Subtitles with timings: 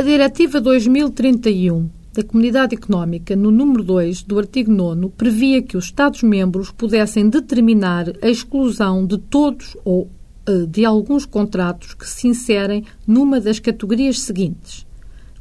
[0.00, 5.84] A Diretiva 2031 da Comunidade Económica, no número 2 do artigo 9, previa que os
[5.84, 10.08] Estados-membros pudessem determinar a exclusão de todos ou
[10.46, 14.86] eh, de alguns contratos que se inserem numa das categorias seguintes: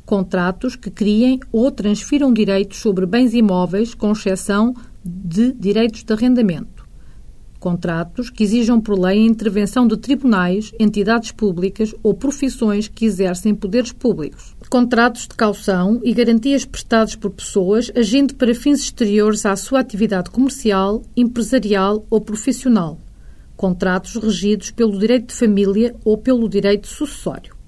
[0.05, 6.78] contratos que criem ou transfiram direitos sobre bens imóveis, com exceção de direitos de arrendamento
[7.59, 13.53] contratos que exijam por lei a intervenção de tribunais, entidades públicas ou profissões que exercem
[13.53, 14.55] poderes públicos.
[14.69, 20.29] Contratos de caução e garantias prestados por pessoas agindo para fins exteriores à sua atividade
[20.29, 22.99] comercial, empresarial ou profissional.
[23.57, 27.59] Contratos regidos pelo direito de família ou pelo direito sucessório.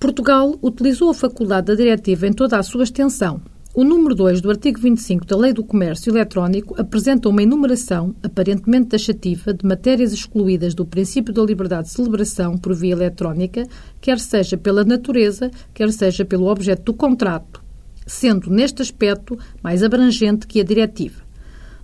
[0.00, 3.40] Portugal utilizou a faculdade da diretiva em toda a sua extensão,
[3.74, 8.90] o número 2 do artigo 25 da Lei do Comércio Eletrónico apresenta uma enumeração, aparentemente
[8.90, 13.66] taxativa, de matérias excluídas do princípio da liberdade de celebração por via eletrónica,
[13.98, 17.62] quer seja pela natureza, quer seja pelo objeto do contrato,
[18.06, 21.22] sendo, neste aspecto, mais abrangente que a diretiva.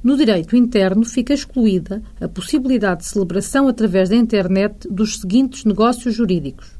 [0.05, 6.15] No direito interno fica excluída a possibilidade de celebração através da internet dos seguintes negócios
[6.15, 6.71] jurídicos: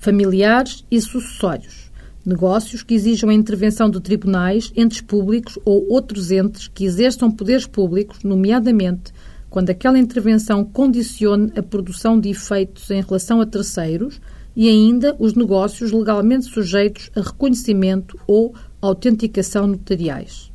[0.00, 1.83] familiares e sucessórios
[2.24, 7.66] negócios que exijam a intervenção de tribunais, entes públicos ou outros entes que exerçam poderes
[7.66, 9.12] públicos, nomeadamente
[9.54, 14.20] quando aquela intervenção condicione a produção de efeitos em relação a terceiros
[14.56, 20.50] e ainda os negócios legalmente sujeitos a reconhecimento ou autenticação notariais.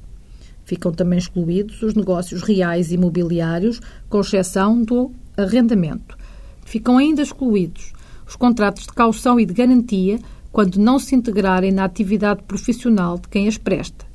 [0.65, 6.17] Ficam também excluídos os negócios reais imobiliários, com exceção do arrendamento.
[6.65, 7.93] Ficam ainda excluídos
[8.27, 10.19] os contratos de caução e de garantia
[10.51, 14.05] quando não se integrarem na atividade profissional de quem as presta.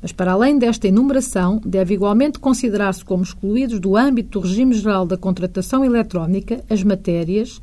[0.00, 5.04] Mas, para além desta enumeração, deve igualmente considerar-se como excluídos do âmbito do regime geral
[5.04, 7.60] da contratação eletrónica as matérias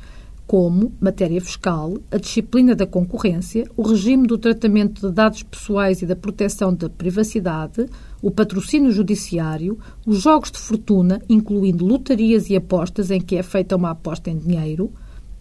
[0.48, 6.06] como matéria fiscal, a disciplina da concorrência, o regime do tratamento de dados pessoais e
[6.06, 7.88] da proteção da privacidade,
[8.22, 13.76] o patrocínio judiciário, os jogos de fortuna, incluindo lotarias e apostas em que é feita
[13.76, 14.92] uma aposta em dinheiro,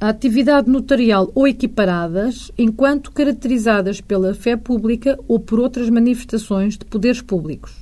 [0.05, 6.85] a atividade notarial ou equiparadas, enquanto caracterizadas pela fé pública ou por outras manifestações de
[6.85, 7.73] poderes públicos.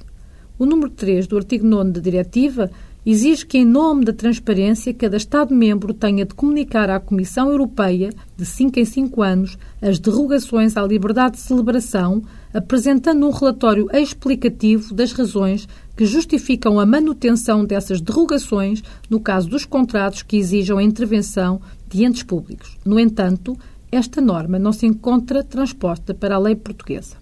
[0.56, 2.70] O número 3 do artigo 9 da Diretiva
[3.04, 8.46] exige que, em nome da transparência, cada Estado-membro tenha de comunicar à Comissão Europeia, de
[8.46, 12.22] 5 em 5 anos, as derrogações à liberdade de celebração,
[12.54, 15.66] apresentando um relatório explicativo das razões
[15.96, 21.60] que justificam a manutenção dessas derrogações no caso dos contratos que exijam a intervenção
[21.92, 22.78] de entes públicos.
[22.84, 23.56] No entanto,
[23.90, 27.21] esta norma não se encontra transposta para a lei portuguesa.